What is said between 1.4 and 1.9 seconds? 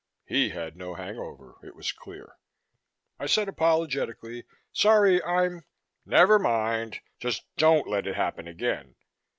it